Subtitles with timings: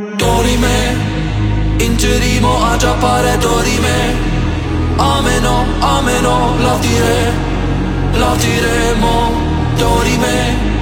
[0.00, 0.96] Dorime
[1.78, 4.16] Ingerimo a giappare dorime
[4.96, 7.32] Ameno, ameno, la tire
[8.14, 9.30] La tiremo
[9.76, 10.79] Dorime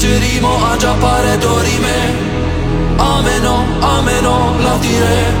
[0.00, 2.28] vinceremo a già pare dorime
[2.96, 5.32] Ameno, ameno, la dire,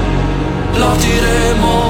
[0.74, 1.89] la diremo